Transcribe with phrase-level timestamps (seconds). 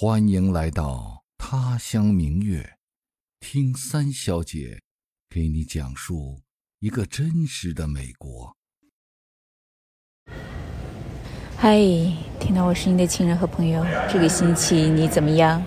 [0.00, 2.74] 欢迎来到他乡明月，
[3.40, 4.80] 听三小姐
[5.28, 6.38] 给你讲述
[6.78, 8.56] 一个真实的美国。
[11.56, 11.76] 嗨，
[12.38, 15.60] 听到我声音的亲人和朋友，这个星期你怎么样？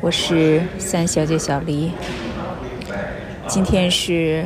[0.00, 1.92] 我是三小姐小黎。
[3.46, 4.44] 今天是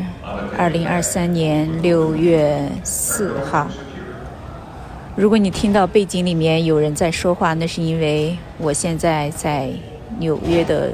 [0.58, 3.66] 二零二三年六月四号。
[5.16, 9.70] 如果你听到背景里面有人在说话，那是因为我现在在
[10.18, 10.92] 纽约的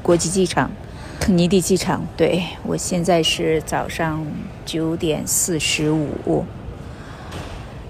[0.00, 0.70] 国际机场，
[1.18, 2.06] 肯尼迪机场。
[2.16, 4.24] 对我现在是早上
[4.64, 6.44] 九点四十五。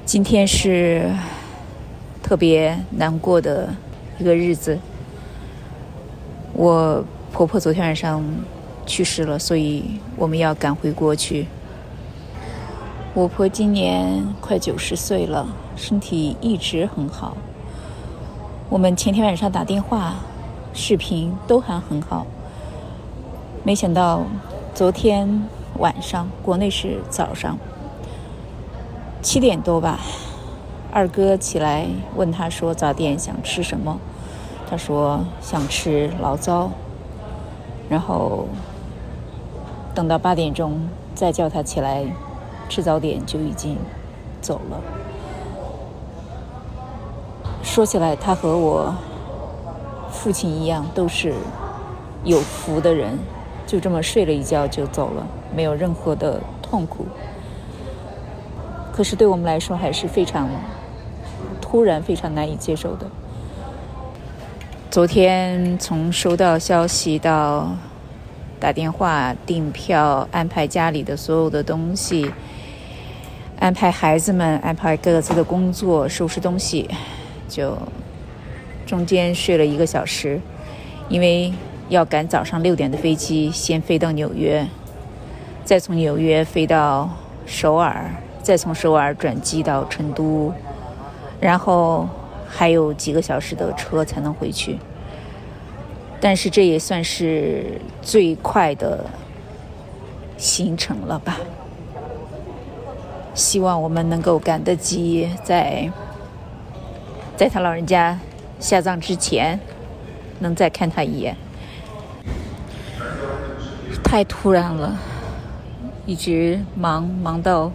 [0.07, 1.15] 今天是
[2.23, 3.69] 特别难过的
[4.19, 4.79] 一个日子。
[6.55, 7.05] 我
[7.35, 8.25] 婆婆昨天晚上
[8.87, 9.85] 去世了，所以
[10.17, 11.47] 我们要赶回国去。
[13.13, 17.37] 我婆今年快九十岁了，身体一直很好。
[18.69, 20.15] 我们前天晚上打电话、
[20.73, 22.25] 视频都还很好。
[23.65, 24.23] 没想到
[24.73, 25.43] 昨天
[25.79, 27.59] 晚上，国内是早上
[29.21, 29.99] 七点多吧，
[30.93, 33.99] 二哥起来问他说早点想吃什么，
[34.71, 36.71] 他说想吃醪糟。
[37.89, 38.47] 然后
[39.97, 42.05] 等到八点钟再叫他起来。
[42.71, 43.77] 吃早点就已经
[44.41, 44.81] 走了。
[47.63, 48.95] 说起来，他和我
[50.11, 51.35] 父亲一样，都是
[52.25, 53.19] 有福的人，
[53.67, 57.07] 就这么睡了一觉就走了，没有任何的痛苦。
[58.93, 60.49] 可是对我们来说，还是非常
[61.61, 63.07] 突然、非常难以接受的。
[64.91, 67.69] 昨天从收到消息到
[68.61, 72.31] 打电话订票、安排家里的所有的东西。
[73.59, 76.89] 安排孩子们，安排各自的工作，收拾东西，
[77.49, 77.77] 就
[78.87, 80.39] 中间睡了一个小时，
[81.09, 81.53] 因为
[81.89, 84.67] 要赶早上六点的飞机，先飞到纽约，
[85.65, 87.09] 再从纽约飞到
[87.47, 88.11] 首尔，
[88.43, 90.53] 再从首尔转机到成都，
[91.41, 92.07] 然后
[92.47, 94.79] 还有几个小时的车才能回去。
[96.21, 99.07] 但是这也算是最快的
[100.37, 101.39] 行程了吧。
[103.35, 105.91] 希望我们能够赶得及，在
[107.37, 108.19] 在他老人家
[108.59, 109.59] 下葬之前，
[110.41, 111.37] 能再看他一眼。
[114.03, 114.99] 太突然了，
[116.05, 117.71] 一直忙忙到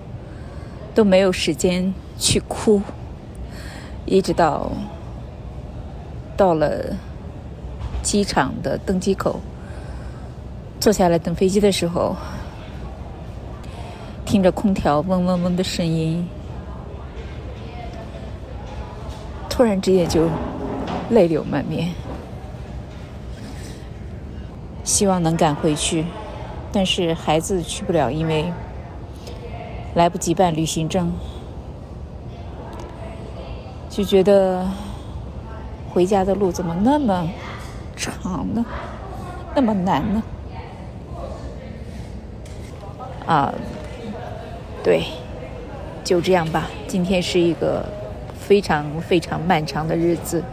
[0.94, 2.82] 都没有时间去哭，
[4.06, 4.72] 一直到
[6.36, 6.98] 到了
[8.06, 9.42] 机场的登机口，
[10.80, 12.16] 坐下来等飞机的时候。
[14.26, 16.28] 听着空调嗡嗡嗡的声音，
[19.48, 20.28] 突然之间就
[21.12, 21.92] 泪流满面。
[24.84, 26.06] 希望能赶回去，
[26.72, 28.52] 但是孩子去不了，因为
[29.94, 31.14] 来不及办旅行证，
[33.90, 34.68] 就觉得
[35.94, 37.30] 回家的路怎么那么
[37.96, 38.66] 长呢？
[39.56, 40.24] 那么难呢？
[43.26, 43.54] 啊！
[44.84, 45.04] 对，
[46.04, 46.70] 就这样吧。
[46.88, 47.84] 今天是一个
[48.40, 50.44] 非常非常漫长的日子，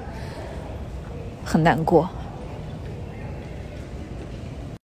[1.45, 2.09] 很难过。